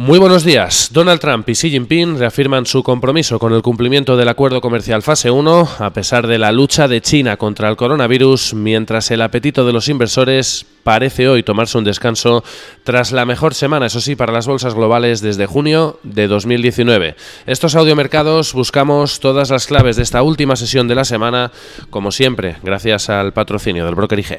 Muy 0.00 0.18
buenos 0.18 0.44
días. 0.44 0.88
Donald 0.94 1.20
Trump 1.20 1.46
y 1.50 1.52
Xi 1.52 1.68
Jinping 1.68 2.18
reafirman 2.18 2.64
su 2.64 2.82
compromiso 2.82 3.38
con 3.38 3.52
el 3.52 3.60
cumplimiento 3.60 4.16
del 4.16 4.30
acuerdo 4.30 4.62
comercial 4.62 5.02
fase 5.02 5.30
1, 5.30 5.68
a 5.78 5.90
pesar 5.90 6.26
de 6.26 6.38
la 6.38 6.52
lucha 6.52 6.88
de 6.88 7.02
China 7.02 7.36
contra 7.36 7.68
el 7.68 7.76
coronavirus, 7.76 8.54
mientras 8.54 9.10
el 9.10 9.20
apetito 9.20 9.66
de 9.66 9.74
los 9.74 9.90
inversores 9.90 10.64
parece 10.84 11.28
hoy 11.28 11.42
tomarse 11.42 11.76
un 11.76 11.84
descanso 11.84 12.42
tras 12.82 13.12
la 13.12 13.26
mejor 13.26 13.52
semana, 13.52 13.84
eso 13.84 14.00
sí, 14.00 14.16
para 14.16 14.32
las 14.32 14.46
bolsas 14.46 14.74
globales 14.74 15.20
desde 15.20 15.44
junio 15.44 16.00
de 16.02 16.28
2019. 16.28 17.14
Estos 17.44 17.74
audiomercados 17.74 18.54
buscamos 18.54 19.20
todas 19.20 19.50
las 19.50 19.66
claves 19.66 19.96
de 19.96 20.02
esta 20.02 20.22
última 20.22 20.56
sesión 20.56 20.88
de 20.88 20.94
la 20.94 21.04
semana, 21.04 21.52
como 21.90 22.10
siempre, 22.10 22.56
gracias 22.62 23.10
al 23.10 23.34
patrocinio 23.34 23.84
del 23.84 23.96
broker 23.96 24.18
IG. 24.18 24.38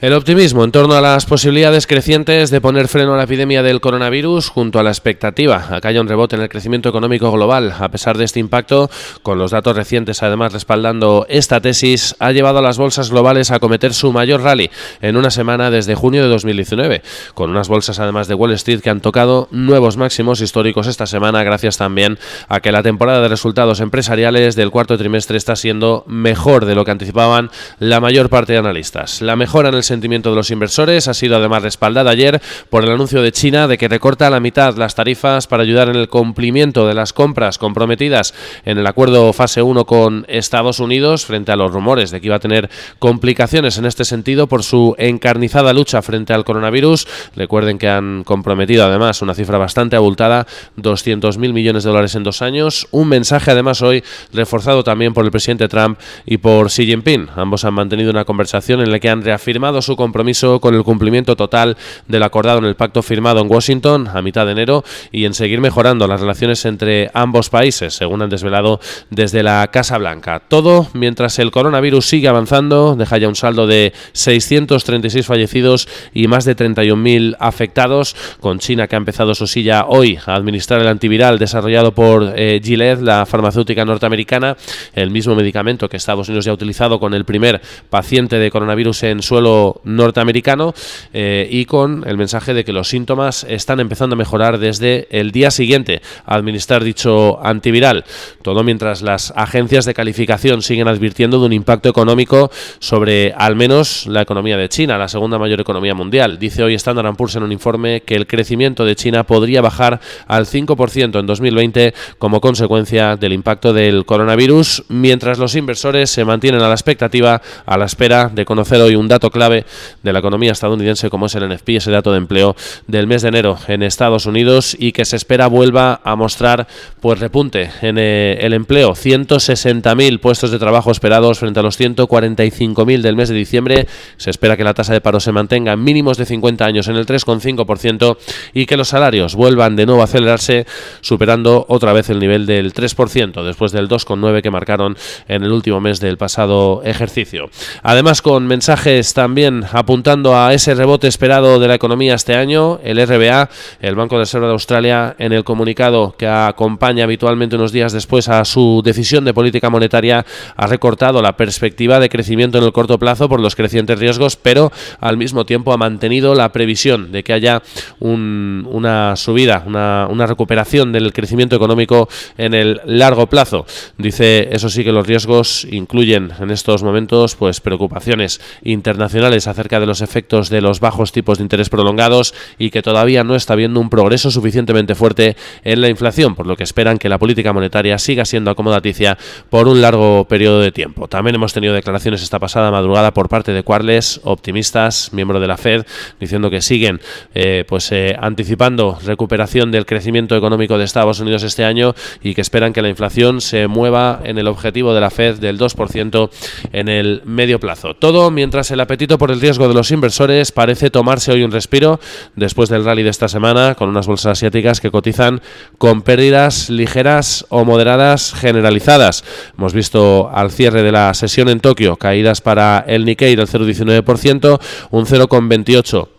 El 0.00 0.12
optimismo 0.12 0.62
en 0.62 0.70
torno 0.70 0.94
a 0.94 1.00
las 1.00 1.26
posibilidades 1.26 1.88
crecientes 1.88 2.50
de 2.50 2.60
poner 2.60 2.86
freno 2.86 3.14
a 3.14 3.16
la 3.16 3.24
epidemia 3.24 3.64
del 3.64 3.80
coronavirus 3.80 4.48
junto 4.48 4.78
a 4.78 4.84
la 4.84 4.90
expectativa 4.90 5.66
a 5.72 5.80
que 5.80 5.88
haya 5.88 6.00
un 6.00 6.06
rebote 6.06 6.36
en 6.36 6.42
el 6.42 6.48
crecimiento 6.48 6.88
económico 6.88 7.32
global. 7.32 7.74
A 7.76 7.88
pesar 7.88 8.16
de 8.16 8.22
este 8.22 8.38
impacto, 8.38 8.88
con 9.24 9.38
los 9.38 9.50
datos 9.50 9.74
recientes 9.74 10.22
además 10.22 10.52
respaldando 10.52 11.26
esta 11.28 11.60
tesis, 11.60 12.14
ha 12.20 12.30
llevado 12.30 12.60
a 12.60 12.62
las 12.62 12.78
bolsas 12.78 13.10
globales 13.10 13.50
a 13.50 13.58
cometer 13.58 13.92
su 13.92 14.12
mayor 14.12 14.42
rally 14.42 14.70
en 15.00 15.16
una 15.16 15.32
semana 15.32 15.68
desde 15.68 15.96
junio 15.96 16.22
de 16.22 16.28
2019, 16.28 17.02
con 17.34 17.50
unas 17.50 17.66
bolsas 17.66 17.98
además 17.98 18.28
de 18.28 18.34
Wall 18.34 18.52
Street 18.52 18.82
que 18.82 18.90
han 18.90 19.00
tocado 19.00 19.48
nuevos 19.50 19.96
máximos 19.96 20.40
históricos 20.40 20.86
esta 20.86 21.08
semana 21.08 21.42
gracias 21.42 21.76
también 21.76 22.20
a 22.46 22.60
que 22.60 22.70
la 22.70 22.84
temporada 22.84 23.20
de 23.20 23.26
resultados 23.26 23.80
empresariales 23.80 24.54
del 24.54 24.70
cuarto 24.70 24.96
trimestre 24.96 25.36
está 25.36 25.56
siendo 25.56 26.04
mejor 26.06 26.66
de 26.66 26.76
lo 26.76 26.84
que 26.84 26.92
anticipaban 26.92 27.50
la 27.80 27.98
mayor 27.98 28.28
parte 28.28 28.52
de 28.52 28.60
analistas. 28.60 29.22
La 29.22 29.34
mejora 29.34 29.70
en 29.70 29.74
el 29.74 29.87
sentimiento 29.88 30.30
de 30.30 30.36
los 30.36 30.50
inversores 30.50 31.08
ha 31.08 31.14
sido 31.14 31.36
además 31.36 31.62
respaldada 31.62 32.10
ayer 32.10 32.40
por 32.70 32.84
el 32.84 32.90
anuncio 32.92 33.22
de 33.22 33.32
China 33.32 33.66
de 33.66 33.78
que 33.78 33.88
recorta 33.88 34.28
a 34.28 34.30
la 34.30 34.38
mitad 34.38 34.76
las 34.76 34.94
tarifas 34.94 35.46
para 35.46 35.64
ayudar 35.64 35.88
en 35.88 35.96
el 35.96 36.08
cumplimiento 36.08 36.86
de 36.86 36.94
las 36.94 37.12
compras 37.12 37.58
comprometidas 37.58 38.34
en 38.64 38.78
el 38.78 38.86
acuerdo 38.86 39.32
fase 39.32 39.62
1 39.62 39.84
con 39.84 40.24
Estados 40.28 40.78
Unidos 40.78 41.24
frente 41.24 41.50
a 41.50 41.56
los 41.56 41.72
rumores 41.72 42.10
de 42.10 42.20
que 42.20 42.26
iba 42.26 42.36
a 42.36 42.40
tener 42.40 42.70
complicaciones 42.98 43.78
en 43.78 43.86
este 43.86 44.04
sentido 44.04 44.46
por 44.46 44.62
su 44.62 44.94
encarnizada 44.98 45.72
lucha 45.72 46.02
frente 46.02 46.32
al 46.32 46.44
coronavirus. 46.44 47.08
Recuerden 47.34 47.78
que 47.78 47.88
han 47.88 48.24
comprometido 48.24 48.84
además 48.84 49.22
una 49.22 49.34
cifra 49.34 49.58
bastante 49.58 49.96
abultada, 49.96 50.46
200.000 50.76 51.52
millones 51.52 51.84
de 51.84 51.90
dólares 51.90 52.14
en 52.14 52.24
dos 52.24 52.42
años. 52.42 52.86
Un 52.90 53.08
mensaje 53.08 53.50
además 53.50 53.82
hoy 53.82 54.04
reforzado 54.32 54.84
también 54.84 55.14
por 55.14 55.24
el 55.24 55.30
presidente 55.30 55.68
Trump 55.68 55.98
y 56.26 56.36
por 56.36 56.68
Xi 56.68 56.86
Jinping. 56.86 57.28
Ambos 57.36 57.64
han 57.64 57.74
mantenido 57.74 58.10
una 58.10 58.24
conversación 58.24 58.80
en 58.80 58.90
la 58.90 58.98
que 58.98 59.08
han 59.08 59.22
reafirmado 59.22 59.77
su 59.82 59.96
compromiso 59.96 60.60
con 60.60 60.74
el 60.74 60.84
cumplimiento 60.84 61.36
total 61.36 61.76
del 62.06 62.22
acordado 62.22 62.58
en 62.58 62.64
el 62.64 62.76
pacto 62.76 63.02
firmado 63.02 63.40
en 63.40 63.50
Washington 63.50 64.08
a 64.12 64.22
mitad 64.22 64.46
de 64.46 64.52
enero 64.52 64.84
y 65.12 65.24
en 65.24 65.34
seguir 65.34 65.60
mejorando 65.60 66.06
las 66.06 66.20
relaciones 66.20 66.64
entre 66.64 67.10
ambos 67.14 67.50
países, 67.50 67.94
según 67.94 68.22
han 68.22 68.30
desvelado 68.30 68.80
desde 69.10 69.42
la 69.42 69.66
Casa 69.68 69.98
Blanca. 69.98 70.40
Todo 70.46 70.88
mientras 70.94 71.38
el 71.38 71.50
coronavirus 71.50 72.06
sigue 72.06 72.28
avanzando, 72.28 72.96
deja 72.96 73.18
ya 73.18 73.28
un 73.28 73.36
saldo 73.36 73.66
de 73.66 73.92
636 74.12 75.26
fallecidos 75.26 75.88
y 76.12 76.26
más 76.28 76.44
de 76.44 76.56
31.000 76.56 77.36
afectados, 77.38 78.16
con 78.40 78.58
China 78.58 78.86
que 78.86 78.96
ha 78.96 78.98
empezado 78.98 79.34
su 79.34 79.46
silla 79.46 79.86
hoy 79.88 80.18
a 80.26 80.34
administrar 80.34 80.80
el 80.80 80.88
antiviral 80.88 81.38
desarrollado 81.38 81.92
por 81.92 82.32
eh, 82.36 82.60
Gilead, 82.62 83.00
la 83.00 83.26
farmacéutica 83.26 83.84
norteamericana, 83.84 84.56
el 84.94 85.10
mismo 85.10 85.34
medicamento 85.34 85.88
que 85.88 85.96
Estados 85.96 86.28
Unidos 86.28 86.44
ya 86.44 86.50
ha 86.50 86.54
utilizado 86.54 86.98
con 86.98 87.14
el 87.14 87.24
primer 87.24 87.60
paciente 87.90 88.38
de 88.38 88.50
coronavirus 88.50 89.04
en 89.04 89.22
suelo 89.22 89.67
norteamericano 89.84 90.74
eh, 91.12 91.48
y 91.50 91.64
con 91.64 92.04
el 92.06 92.16
mensaje 92.16 92.54
de 92.54 92.64
que 92.64 92.72
los 92.72 92.88
síntomas 92.88 93.44
están 93.44 93.80
empezando 93.80 94.14
a 94.14 94.18
mejorar 94.18 94.58
desde 94.58 95.08
el 95.10 95.32
día 95.32 95.50
siguiente 95.50 96.02
a 96.24 96.34
administrar 96.34 96.84
dicho 96.84 97.44
antiviral. 97.44 98.04
Todo 98.42 98.62
mientras 98.62 99.02
las 99.02 99.32
agencias 99.36 99.84
de 99.84 99.94
calificación 99.94 100.62
siguen 100.62 100.88
advirtiendo 100.88 101.40
de 101.40 101.46
un 101.46 101.52
impacto 101.52 101.88
económico 101.88 102.50
sobre 102.78 103.32
al 103.32 103.56
menos 103.56 104.06
la 104.06 104.22
economía 104.22 104.56
de 104.56 104.68
China, 104.68 104.98
la 104.98 105.08
segunda 105.08 105.38
mayor 105.38 105.60
economía 105.60 105.94
mundial. 105.94 106.38
Dice 106.38 106.62
hoy 106.62 106.74
Standard 106.74 107.16
Poor's 107.16 107.36
en 107.36 107.42
un 107.42 107.52
informe 107.52 108.02
que 108.02 108.14
el 108.14 108.26
crecimiento 108.26 108.84
de 108.84 108.96
China 108.96 109.24
podría 109.24 109.60
bajar 109.60 110.00
al 110.26 110.46
5% 110.46 111.18
en 111.18 111.26
2020 111.26 111.94
como 112.18 112.40
consecuencia 112.40 113.16
del 113.16 113.32
impacto 113.32 113.72
del 113.72 114.04
coronavirus, 114.04 114.84
mientras 114.88 115.38
los 115.38 115.54
inversores 115.54 116.10
se 116.10 116.24
mantienen 116.24 116.62
a 116.62 116.68
la 116.68 116.74
expectativa 116.74 117.40
a 117.66 117.78
la 117.78 117.84
espera 117.84 118.30
de 118.32 118.44
conocer 118.44 118.80
hoy 118.80 118.94
un 118.94 119.08
dato 119.08 119.30
clave 119.30 119.57
de 120.02 120.12
la 120.12 120.18
economía 120.18 120.52
estadounidense 120.52 121.10
como 121.10 121.26
es 121.26 121.34
el 121.34 121.48
NFP, 121.48 121.70
ese 121.70 121.90
dato 121.90 122.12
de 122.12 122.18
empleo 122.18 122.56
del 122.86 123.06
mes 123.06 123.22
de 123.22 123.28
enero 123.28 123.58
en 123.68 123.82
Estados 123.82 124.26
Unidos 124.26 124.76
y 124.78 124.92
que 124.92 125.04
se 125.04 125.16
espera 125.16 125.46
vuelva 125.46 126.00
a 126.04 126.16
mostrar 126.16 126.66
pues 127.00 127.18
repunte 127.20 127.70
en 127.82 127.96
eh, 127.98 128.38
el 128.40 128.52
empleo, 128.52 128.92
160.000 128.92 130.20
puestos 130.20 130.50
de 130.50 130.58
trabajo 130.58 130.90
esperados 130.90 131.38
frente 131.38 131.60
a 131.60 131.62
los 131.62 131.78
145.000 131.78 133.00
del 133.00 133.16
mes 133.16 133.28
de 133.28 133.34
diciembre. 133.34 133.86
Se 134.16 134.30
espera 134.30 134.56
que 134.56 134.64
la 134.64 134.74
tasa 134.74 134.92
de 134.92 135.00
paro 135.00 135.20
se 135.20 135.32
mantenga 135.32 135.72
en 135.72 135.82
mínimos 135.82 136.16
de 136.16 136.26
50 136.26 136.64
años 136.64 136.88
en 136.88 136.96
el 136.96 137.06
3,5% 137.06 138.16
y 138.54 138.66
que 138.66 138.76
los 138.76 138.88
salarios 138.88 139.34
vuelvan 139.34 139.76
de 139.76 139.86
nuevo 139.86 140.00
a 140.00 140.04
acelerarse 140.04 140.66
superando 141.00 141.66
otra 141.68 141.92
vez 141.92 142.10
el 142.10 142.18
nivel 142.18 142.46
del 142.46 142.72
3% 142.72 143.44
después 143.44 143.72
del 143.72 143.88
2,9 143.88 144.42
que 144.42 144.50
marcaron 144.50 144.96
en 145.28 145.42
el 145.42 145.52
último 145.52 145.80
mes 145.80 146.00
del 146.00 146.18
pasado 146.18 146.82
ejercicio. 146.84 147.50
Además 147.82 148.22
con 148.22 148.46
mensajes 148.46 149.14
también 149.14 149.47
apuntando 149.72 150.36
a 150.36 150.52
ese 150.52 150.74
rebote 150.74 151.08
esperado 151.08 151.58
de 151.58 151.68
la 151.68 151.74
economía 151.74 152.14
este 152.14 152.34
año, 152.34 152.80
el 152.82 153.04
RBA, 153.06 153.48
el 153.80 153.94
Banco 153.94 154.16
de 154.16 154.22
Reserva 154.22 154.46
de 154.46 154.52
Australia, 154.52 155.16
en 155.18 155.32
el 155.32 155.44
comunicado 155.44 156.14
que 156.16 156.26
acompaña 156.26 157.04
habitualmente 157.04 157.56
unos 157.56 157.72
días 157.72 157.92
después 157.92 158.28
a 158.28 158.44
su 158.44 158.82
decisión 158.84 159.24
de 159.24 159.34
política 159.34 159.70
monetaria, 159.70 160.24
ha 160.56 160.66
recortado 160.66 161.22
la 161.22 161.36
perspectiva 161.36 162.00
de 162.00 162.08
crecimiento 162.08 162.58
en 162.58 162.64
el 162.64 162.72
corto 162.72 162.98
plazo 162.98 163.28
por 163.28 163.40
los 163.40 163.56
crecientes 163.56 163.98
riesgos, 163.98 164.36
pero 164.36 164.72
al 165.00 165.16
mismo 165.16 165.46
tiempo 165.46 165.72
ha 165.72 165.76
mantenido 165.76 166.34
la 166.34 166.52
previsión 166.52 167.12
de 167.12 167.22
que 167.22 167.32
haya 167.32 167.62
una 168.00 169.16
subida, 169.16 169.62
una, 169.66 170.06
una 170.10 170.26
recuperación 170.26 170.92
del 170.92 171.12
crecimiento 171.12 171.56
económico 171.56 172.08
en 172.36 172.54
el 172.54 172.80
largo 172.84 173.26
plazo. 173.26 173.66
Dice, 173.96 174.48
eso 174.52 174.68
sí, 174.68 174.84
que 174.84 174.92
los 174.92 175.06
riesgos 175.06 175.66
incluyen 175.70 176.32
en 176.38 176.50
estos 176.50 176.82
momentos 176.82 177.34
pues 177.34 177.60
preocupaciones 177.60 178.40
internacionales 178.62 179.37
acerca 179.46 179.80
de 179.80 179.86
los 179.86 180.00
efectos 180.00 180.48
de 180.48 180.60
los 180.60 180.80
bajos 180.80 181.12
tipos 181.12 181.38
de 181.38 181.44
interés 181.44 181.68
prolongados 181.68 182.34
y 182.58 182.70
que 182.70 182.82
todavía 182.82 183.24
no 183.24 183.34
está 183.34 183.52
habiendo 183.52 183.80
un 183.80 183.90
progreso 183.90 184.30
suficientemente 184.30 184.94
fuerte 184.94 185.36
en 185.64 185.80
la 185.80 185.88
inflación, 185.88 186.34
por 186.34 186.46
lo 186.46 186.56
que 186.56 186.64
esperan 186.64 186.98
que 186.98 187.08
la 187.08 187.18
política 187.18 187.52
monetaria 187.52 187.98
siga 187.98 188.24
siendo 188.24 188.50
acomodaticia 188.50 189.18
por 189.50 189.68
un 189.68 189.80
largo 189.80 190.26
periodo 190.28 190.60
de 190.60 190.72
tiempo. 190.72 191.08
También 191.08 191.36
hemos 191.36 191.52
tenido 191.52 191.74
declaraciones 191.74 192.22
esta 192.22 192.38
pasada 192.38 192.70
madrugada 192.70 193.12
por 193.12 193.28
parte 193.28 193.52
de 193.52 193.62
Quarles, 193.62 194.20
optimistas, 194.24 195.12
miembro 195.12 195.40
de 195.40 195.46
la 195.46 195.56
Fed, 195.56 195.86
diciendo 196.20 196.50
que 196.50 196.60
siguen 196.60 197.00
eh, 197.34 197.64
pues 197.68 197.92
eh, 197.92 198.16
anticipando 198.20 198.98
recuperación 199.04 199.70
del 199.70 199.86
crecimiento 199.86 200.36
económico 200.36 200.78
de 200.78 200.84
Estados 200.84 201.20
Unidos 201.20 201.42
este 201.42 201.64
año 201.64 201.94
y 202.22 202.34
que 202.34 202.40
esperan 202.40 202.72
que 202.72 202.82
la 202.82 202.88
inflación 202.88 203.40
se 203.40 203.68
mueva 203.68 204.20
en 204.24 204.38
el 204.38 204.48
objetivo 204.48 204.94
de 204.94 205.00
la 205.00 205.10
Fed 205.10 205.38
del 205.38 205.58
2% 205.58 206.30
en 206.72 206.88
el 206.88 207.22
medio 207.24 207.60
plazo. 207.60 207.94
Todo 207.94 208.30
mientras 208.30 208.70
el 208.70 208.80
apetito 208.80 209.18
por 209.18 209.27
el 209.30 209.40
riesgo 209.40 209.68
de 209.68 209.74
los 209.74 209.90
inversores 209.90 210.52
parece 210.52 210.90
tomarse 210.90 211.32
hoy 211.32 211.42
un 211.42 211.52
respiro 211.52 212.00
después 212.36 212.68
del 212.68 212.84
rally 212.84 213.02
de 213.02 213.10
esta 213.10 213.28
semana 213.28 213.74
con 213.74 213.88
unas 213.88 214.06
bolsas 214.06 214.32
asiáticas 214.32 214.80
que 214.80 214.90
cotizan 214.90 215.40
con 215.78 216.02
pérdidas 216.02 216.70
ligeras 216.70 217.46
o 217.48 217.64
moderadas 217.64 218.34
generalizadas. 218.34 219.24
Hemos 219.56 219.72
visto 219.72 220.30
al 220.32 220.50
cierre 220.50 220.82
de 220.82 220.92
la 220.92 221.12
sesión 221.14 221.48
en 221.48 221.60
Tokio 221.60 221.96
caídas 221.96 222.40
para 222.40 222.84
el 222.86 223.04
Nikkei 223.04 223.36
del 223.36 223.48
0,19%, 223.48 224.60
un 224.90 225.06
0,28% 225.06 226.17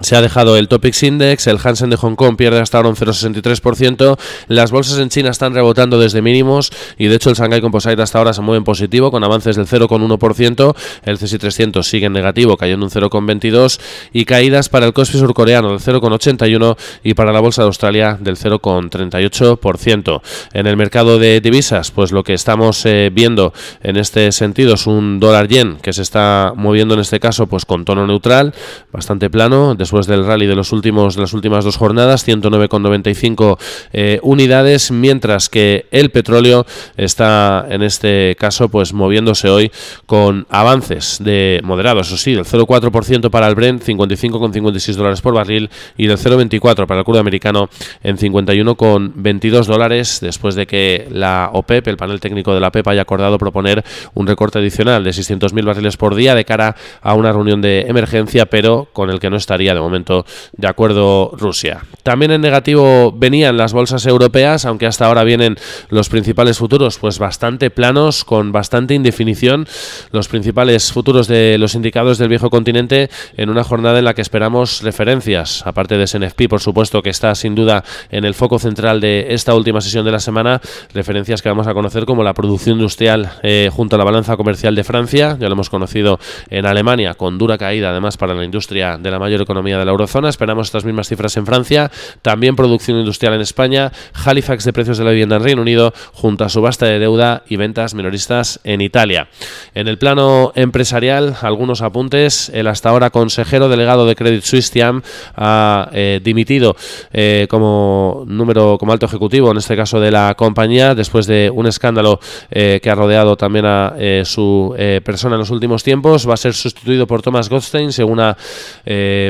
se 0.00 0.16
ha 0.16 0.20
dejado 0.20 0.56
el 0.56 0.68
Topix 0.68 1.02
Index, 1.02 1.46
el 1.46 1.58
Hansen 1.62 1.90
de 1.90 1.96
Hong 1.96 2.16
Kong 2.16 2.36
pierde 2.36 2.60
hasta 2.60 2.78
ahora 2.78 2.90
un 2.90 2.96
0,63%, 2.96 4.18
las 4.48 4.70
bolsas 4.70 4.98
en 4.98 5.08
China 5.08 5.30
están 5.30 5.54
rebotando 5.54 5.98
desde 5.98 6.22
mínimos 6.22 6.70
y 6.98 7.06
de 7.06 7.16
hecho 7.16 7.30
el 7.30 7.36
Shanghai 7.36 7.60
Composite 7.60 8.00
hasta 8.02 8.18
ahora 8.18 8.32
se 8.32 8.42
mueve 8.42 8.58
en 8.58 8.64
positivo 8.64 9.10
con 9.10 9.24
avances 9.24 9.56
del 9.56 9.66
0,1%, 9.66 10.76
el 11.04 11.18
CSI 11.18 11.38
300 11.38 11.86
sigue 11.86 12.06
en 12.06 12.12
negativo 12.12 12.56
cayendo 12.56 12.84
un 12.84 12.92
0,22% 12.92 13.80
y 14.12 14.24
caídas 14.24 14.68
para 14.68 14.86
el 14.86 14.92
Kospi 14.92 15.18
surcoreano 15.18 15.70
del 15.70 15.80
0,81% 15.80 16.76
y 17.02 17.14
para 17.14 17.32
la 17.32 17.40
bolsa 17.40 17.62
de 17.62 17.66
Australia 17.66 18.18
del 18.20 18.36
0,38%. 18.36 20.20
En 20.52 20.66
el 20.66 20.76
mercado 20.76 21.18
de 21.18 21.40
divisas, 21.40 21.90
pues 21.90 22.12
lo 22.12 22.22
que 22.22 22.34
estamos 22.34 22.84
eh, 22.86 23.10
viendo 23.12 23.52
en 23.82 23.96
este 23.96 24.30
sentido 24.32 24.74
es 24.74 24.86
un 24.86 25.20
dólar 25.20 25.48
yen 25.48 25.76
que 25.76 25.92
se 25.92 26.02
está 26.02 26.52
moviendo 26.54 26.94
en 26.94 27.00
este 27.00 27.20
caso 27.20 27.46
pues 27.46 27.64
con 27.64 27.84
tono 27.84 28.06
neutral, 28.06 28.54
bastante 28.92 29.30
plano, 29.30 29.74
después 29.86 30.08
del 30.08 30.26
rally 30.26 30.46
de 30.46 30.56
los 30.56 30.72
últimos 30.72 31.16
las 31.16 31.32
últimas 31.32 31.64
dos 31.64 31.76
jornadas, 31.76 32.26
109,95 32.26 33.56
eh, 33.92 34.18
unidades, 34.22 34.90
mientras 34.90 35.48
que 35.48 35.86
el 35.92 36.10
petróleo 36.10 36.66
está 36.96 37.66
en 37.70 37.82
este 37.82 38.36
caso 38.36 38.68
pues 38.68 38.92
moviéndose 38.92 39.48
hoy 39.48 39.70
con 40.06 40.44
avances 40.50 41.18
de 41.20 41.60
moderados, 41.62 42.08
eso 42.08 42.16
sí, 42.16 42.34
del 42.34 42.44
0,4% 42.44 43.30
para 43.30 43.46
el 43.46 43.54
Brent, 43.54 43.84
55,56 43.84 44.94
dólares 44.94 45.20
por 45.20 45.34
barril 45.34 45.70
y 45.96 46.08
del 46.08 46.18
0,24 46.18 46.86
para 46.86 46.98
el 46.98 47.04
crudo 47.04 47.20
americano 47.20 47.68
en 48.02 48.18
51,22 48.18 49.66
dólares 49.66 50.18
después 50.20 50.56
de 50.56 50.66
que 50.66 51.06
la 51.12 51.50
OPEP, 51.52 51.86
el 51.86 51.96
panel 51.96 52.18
técnico 52.18 52.52
de 52.54 52.60
la 52.60 52.68
OPEP, 52.68 52.88
haya 52.88 53.02
acordado 53.02 53.38
proponer 53.38 53.84
un 54.14 54.26
recorte 54.26 54.58
adicional 54.58 55.04
de 55.04 55.10
600.000 55.10 55.64
barriles 55.64 55.96
por 55.96 56.16
día 56.16 56.34
de 56.34 56.44
cara 56.44 56.74
a 57.02 57.14
una 57.14 57.30
reunión 57.30 57.62
de 57.62 57.82
emergencia, 57.82 58.46
pero 58.46 58.88
con 58.92 59.10
el 59.10 59.20
que 59.20 59.30
no 59.30 59.36
estaría 59.36 59.75
de 59.76 59.80
momento 59.82 60.24
de 60.52 60.68
acuerdo 60.68 61.32
Rusia. 61.36 61.84
También 62.02 62.30
en 62.32 62.40
negativo 62.40 63.12
venían 63.12 63.56
las 63.56 63.72
bolsas 63.72 64.06
europeas, 64.06 64.64
aunque 64.64 64.86
hasta 64.86 65.06
ahora 65.06 65.24
vienen 65.24 65.56
los 65.88 66.08
principales 66.08 66.58
futuros 66.58 66.98
pues 66.98 67.18
bastante 67.18 67.70
planos, 67.70 68.24
con 68.24 68.52
bastante 68.52 68.94
indefinición, 68.94 69.66
los 70.12 70.28
principales 70.28 70.92
futuros 70.92 71.28
de 71.28 71.58
los 71.58 71.74
indicadores 71.74 72.18
del 72.18 72.28
viejo 72.28 72.50
continente 72.50 73.10
en 73.36 73.50
una 73.50 73.64
jornada 73.64 73.98
en 73.98 74.04
la 74.04 74.14
que 74.14 74.22
esperamos 74.22 74.82
referencias, 74.82 75.66
aparte 75.66 75.96
de 75.96 76.06
SNFP, 76.06 76.48
por 76.48 76.60
supuesto, 76.60 77.02
que 77.02 77.10
está 77.10 77.34
sin 77.34 77.54
duda 77.54 77.84
en 78.10 78.24
el 78.24 78.34
foco 78.34 78.58
central 78.58 79.00
de 79.00 79.26
esta 79.30 79.54
última 79.54 79.80
sesión 79.80 80.04
de 80.04 80.12
la 80.12 80.20
semana, 80.20 80.60
referencias 80.94 81.42
que 81.42 81.48
vamos 81.48 81.66
a 81.66 81.74
conocer 81.74 82.06
como 82.06 82.22
la 82.22 82.34
producción 82.34 82.76
industrial 82.76 83.32
eh, 83.42 83.70
junto 83.72 83.96
a 83.96 83.98
la 83.98 84.04
balanza 84.04 84.36
comercial 84.36 84.74
de 84.74 84.84
Francia, 84.84 85.36
ya 85.38 85.48
lo 85.48 85.54
hemos 85.54 85.70
conocido 85.70 86.18
en 86.50 86.66
Alemania, 86.66 87.14
con 87.14 87.38
dura 87.38 87.58
caída 87.58 87.90
además 87.90 88.16
para 88.16 88.34
la 88.34 88.44
industria 88.44 88.96
de 88.96 89.10
la 89.10 89.18
mayor 89.18 89.42
economía 89.42 89.65
de 89.72 89.84
la 89.84 89.90
eurozona. 89.90 90.28
Esperamos 90.28 90.68
estas 90.68 90.84
mismas 90.84 91.08
cifras 91.08 91.36
en 91.36 91.46
Francia. 91.46 91.90
También 92.22 92.56
producción 92.56 92.98
industrial 92.98 93.34
en 93.34 93.40
España. 93.40 93.92
Halifax 94.24 94.64
de 94.64 94.72
precios 94.72 94.98
de 94.98 95.04
la 95.04 95.10
vivienda 95.10 95.36
en 95.36 95.42
Reino 95.42 95.62
Unido, 95.62 95.92
junto 96.12 96.44
a 96.44 96.48
subasta 96.48 96.86
de 96.86 96.98
deuda 96.98 97.42
y 97.48 97.56
ventas 97.56 97.94
minoristas 97.94 98.60
en 98.64 98.80
Italia. 98.80 99.28
En 99.74 99.88
el 99.88 99.98
plano 99.98 100.52
empresarial, 100.54 101.36
algunos 101.42 101.82
apuntes. 101.82 102.50
El 102.54 102.66
hasta 102.66 102.90
ahora 102.90 103.10
consejero 103.10 103.68
delegado 103.68 104.06
de 104.06 104.14
Credit 104.14 104.42
Suisse, 104.42 104.70
Tiam, 104.70 105.02
ha 105.34 105.88
eh, 105.92 106.20
dimitido 106.22 106.76
eh, 107.12 107.46
como 107.48 108.24
número, 108.26 108.76
como 108.78 108.92
alto 108.92 109.06
ejecutivo, 109.06 109.50
en 109.50 109.58
este 109.58 109.76
caso 109.76 110.00
de 110.00 110.10
la 110.10 110.34
compañía, 110.36 110.94
después 110.94 111.26
de 111.26 111.50
un 111.52 111.66
escándalo 111.66 112.20
eh, 112.50 112.80
que 112.82 112.90
ha 112.90 112.94
rodeado 112.94 113.36
también 113.36 113.66
a 113.66 113.94
su 114.24 114.74
persona 115.04 115.36
en 115.36 115.40
los 115.40 115.50
últimos 115.50 115.82
tiempos. 115.82 116.28
Va 116.28 116.34
a 116.34 116.36
ser 116.36 116.54
sustituido 116.54 117.06
por 117.06 117.22
Thomas 117.22 117.48
Goldstein, 117.48 117.92
según 117.92 118.20
ha 118.20 118.36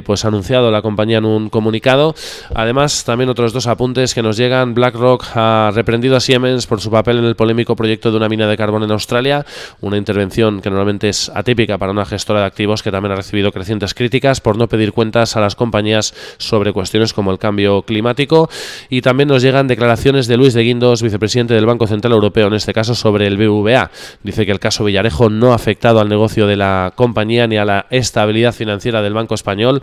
pues 0.05 0.25
anunciado 0.26 0.70
la 0.70 0.82
compañía 0.82 1.19
en 1.19 1.25
un 1.25 1.49
comunicado. 1.49 2.14
Además, 2.55 3.05
también 3.05 3.31
otros 3.31 3.52
dos 3.52 3.67
apuntes 3.67 4.14
que 4.14 4.23
nos 4.23 4.37
llegan. 4.37 4.75
BlackRock 4.75 5.25
ha 5.34 5.70
reprendido 5.75 6.17
a 6.17 6.20
Siemens 6.20 6.67
por 6.67 6.81
su 6.81 6.90
papel 6.90 7.19
en 7.19 7.25
el 7.25 7.37
polémico 7.37 7.76
proyecto 7.76 8.11
de 8.11 8.17
una 8.17 8.28
mina 8.28 8.46
de 8.46 8.56
carbón 8.56 8.82
en 8.82 8.90
Australia, 8.90 9.44
una 9.81 9.96
intervención 9.96 10.61
que 10.61 10.70
normalmente 10.70 11.08
es 11.08 11.31
atípica 11.34 11.78
para 11.78 11.93
una 11.93 12.05
gestora 12.05 12.40
de 12.40 12.46
activos 12.46 12.82
que 12.82 12.90
también 12.90 13.12
ha 13.12 13.17
recibido 13.17 13.52
crecientes 13.52 13.94
críticas 13.94 14.40
por 14.40 14.56
no 14.56 14.69
pedir 14.69 14.93
cuentas 14.93 15.37
a 15.37 15.40
las 15.40 15.55
compañías 15.55 16.14
sobre 16.38 16.73
cuestiones 16.73 17.12
como 17.12 17.31
el 17.31 17.38
cambio 17.38 17.82
climático. 17.82 18.49
Y 18.90 19.02
también 19.02 19.28
nos 19.28 19.43
llegan 19.43 19.69
declaraciones 19.69 20.26
de 20.26 20.37
Luis 20.37 20.55
de 20.55 20.62
Guindos, 20.62 21.02
vicepresidente 21.02 21.55
del 21.55 21.67
Banco 21.67 21.87
Central 21.87 22.12
Europeo, 22.12 22.49
en 22.49 22.55
este 22.55 22.73
caso 22.73 22.94
sobre 22.94 23.26
el 23.26 23.37
BVA. 23.37 23.90
Dice 24.23 24.46
que 24.46 24.52
el 24.52 24.61
caso 24.61 24.84
Villarejo 24.84 25.31
no 25.31 25.52
ha 25.52 25.56
afectado 25.56 26.00
al 26.00 26.08
negocio 26.08 26.46
de 26.46 26.56
la 26.56 26.93
compañía 26.94 27.46
ni 27.46 27.56
a 27.56 27.64
la 27.64 27.87
estabilidad 27.90 28.52
financiera 28.52 29.02
del 29.02 29.14
Banco 29.14 29.34
Español 29.34 29.82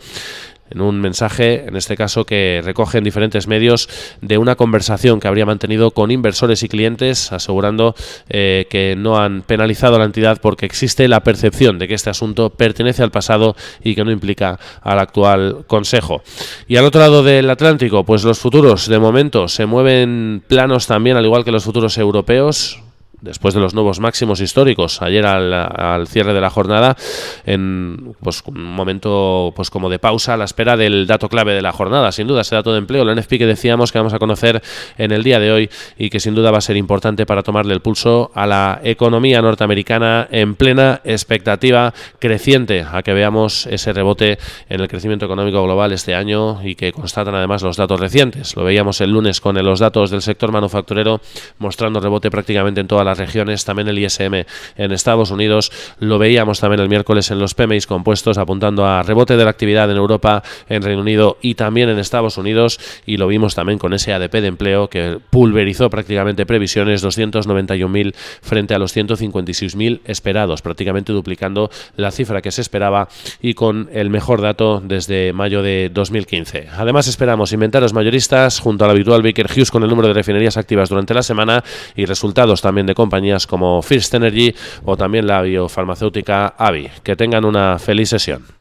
en 0.74 0.82
un 0.82 1.00
mensaje, 1.00 1.66
en 1.68 1.76
este 1.76 1.96
caso 1.96 2.26
que 2.26 2.62
recoge 2.64 2.98
en 2.98 3.04
diferentes 3.04 3.48
medios, 3.48 3.90
de 4.22 4.38
una 4.38 4.56
conversación 4.56 5.20
que 5.20 5.28
habría 5.28 5.46
mantenido 5.46 5.92
con 5.92 6.12
inversores 6.12 6.64
y 6.64 6.70
clientes, 6.70 7.32
asegurando 7.32 7.96
eh, 8.30 8.68
que 8.70 8.96
no 8.98 9.18
han 9.18 9.42
penalizado 9.42 9.96
a 9.96 10.00
la 10.00 10.06
entidad 10.06 10.40
porque 10.42 10.66
existe 10.66 11.08
la 11.08 11.22
percepción 11.22 11.80
de 11.80 11.88
que 11.88 11.94
este 11.94 12.10
asunto 12.10 12.50
pertenece 12.50 13.04
al 13.04 13.12
pasado 13.12 13.56
y 13.84 13.96
que 13.96 14.04
no 14.04 14.12
implica 14.12 14.60
al 14.82 15.00
actual 15.00 15.66
Consejo. 15.68 16.24
Y 16.68 16.78
al 16.78 16.86
otro 16.86 17.02
lado 17.02 17.24
del 17.24 17.50
Atlántico, 17.50 18.04
pues 18.04 18.24
los 18.24 18.40
futuros 18.40 18.88
de 18.88 19.00
momento 19.00 19.48
se 19.48 19.66
mueven 19.66 20.44
planos 20.48 20.88
también, 20.88 21.18
al 21.18 21.26
igual 21.26 21.44
que 21.44 21.52
los 21.52 21.64
futuros 21.64 21.98
europeos, 21.98 22.82
después 23.24 23.54
de 23.54 23.62
los 23.62 23.74
nuevos 23.74 24.00
máximos 24.00 24.42
históricos 24.42 25.02
ayer 25.02 25.26
al, 25.26 26.08
cierre 26.08 26.34
de 26.34 26.42
la 26.42 26.50
jornada 26.50 26.98
en 27.46 28.16
pues 28.22 28.44
un 28.46 28.62
momento 28.62 29.54
pues 29.56 29.70
como 29.70 29.90
de 29.90 29.98
pausa 29.98 30.34
a 30.34 30.38
la 30.38 30.44
espera 30.44 30.76
del 30.76 31.08
dato 31.08 31.30
clave 31.30 31.54
de 31.54 31.62
la 31.62 31.72
jornada. 31.72 32.12
Sin 32.12 32.28
duda 32.28 32.42
ese 32.42 32.56
dato 32.56 32.74
de 32.74 32.80
empleo 32.80 33.04
el 33.04 33.18
NFP 33.18 33.38
que 33.38 33.46
decíamos 33.46 33.92
que 33.92 34.00
vamos 34.00 34.14
a 34.14 34.20
conocer 34.20 34.62
en 34.98 35.12
el 35.12 35.24
día 35.24 35.40
de 35.40 35.52
hoy 35.52 35.70
y 35.98 36.10
que 36.10 36.20
sin 36.20 36.36
duda 36.36 36.52
va 36.52 36.58
a 36.58 36.62
ser 36.62 36.76
importante 36.76 37.26
para 37.26 37.44
tomarle 37.44 37.74
el 37.74 37.80
pulso 37.80 38.32
a 38.36 38.46
la 38.46 38.82
economía 38.84 39.42
norteamericana 39.42 40.28
en 40.30 40.56
plena 40.56 41.02
expectativa 41.06 41.94
creciente. 42.20 42.86
A 42.92 43.04
que 43.04 43.14
veamos 43.14 43.68
ese 43.68 43.94
rebote 43.94 44.38
en 44.68 44.82
el 44.82 44.88
crecimiento 44.90 45.26
económico 45.26 45.64
global 45.64 45.94
este 45.94 46.14
año 46.14 46.62
y 46.64 46.76
que 46.76 46.92
constatan 46.92 47.36
además 47.36 47.64
los 47.64 47.78
datos 47.78 48.00
recientes. 48.00 48.56
Lo 48.58 48.66
veíamos 48.66 49.00
el 49.00 49.12
lunes 49.12 49.40
con 49.40 49.56
los 49.64 49.80
datos 49.80 50.12
del 50.12 50.22
sector 50.22 50.52
manufacturero 50.52 51.22
mostrando 51.60 52.02
rebote 52.02 52.30
prácticamente 52.30 52.82
en 52.82 52.88
toda 52.88 53.04
la 53.04 53.13
regiones, 53.18 53.66
también 53.66 53.88
el 53.88 54.00
ISM 54.00 54.46
en 54.78 54.92
Estados 54.92 55.32
Unidos. 55.32 55.72
Lo 56.00 56.20
veíamos 56.20 56.60
también 56.60 56.80
el 56.80 56.90
miércoles 56.90 57.32
en 57.32 57.40
los 57.40 57.54
PMIs 57.54 57.88
compuestos, 57.88 58.38
apuntando 58.38 58.86
a 58.86 59.04
rebote 59.04 59.38
de 59.38 59.44
la 59.44 59.50
actividad 59.50 59.90
en 59.90 59.98
Europa, 59.98 60.44
en 60.70 60.82
Reino 60.82 61.02
Unido 61.02 61.38
y 61.42 61.56
también 61.56 61.90
en 61.90 62.00
Estados 62.00 62.38
Unidos. 62.38 62.80
Y 63.06 63.18
lo 63.18 63.28
vimos 63.28 63.56
también 63.56 63.80
con 63.80 63.94
ese 63.94 64.14
ADP 64.14 64.34
de 64.34 64.48
empleo 64.48 64.90
que 64.90 65.20
pulverizó 65.30 65.90
prácticamente 65.90 66.46
previsiones, 66.46 67.04
291.000 67.04 68.14
frente 68.42 68.74
a 68.74 68.80
los 68.80 68.96
156.000 68.96 70.02
esperados, 70.06 70.62
prácticamente 70.62 71.14
duplicando 71.14 71.70
la 71.96 72.12
cifra 72.12 72.42
que 72.42 72.52
se 72.52 72.62
esperaba 72.62 73.08
y 73.42 73.54
con 73.54 73.90
el 73.94 74.10
mejor 74.10 74.42
dato 74.42 74.82
desde 74.84 75.34
mayo 75.34 75.62
de 75.62 75.90
2015. 75.94 76.70
Además, 76.78 77.08
esperamos 77.08 77.54
inventarios 77.54 77.94
mayoristas 77.94 78.60
junto 78.60 78.86
al 78.86 78.92
habitual 78.92 79.22
Baker 79.22 79.48
Hughes 79.48 79.72
con 79.72 79.84
el 79.84 79.90
número 79.90 80.08
de 80.08 80.14
refinerías 80.14 80.58
activas 80.58 80.90
durante 80.90 81.14
la 81.14 81.24
semana 81.24 81.64
y 81.96 82.06
resultados 82.06 82.62
también 82.62 82.88
de 82.88 82.96
compañías 83.04 83.46
como 83.46 83.82
First 83.82 84.14
Energy 84.14 84.56
o 84.86 84.96
también 84.96 85.28
la 85.28 85.42
biofarmacéutica 85.42 86.48
Avi. 86.58 86.90
Que 87.04 87.16
tengan 87.16 87.44
una 87.44 87.78
feliz 87.80 88.10
sesión. 88.10 88.54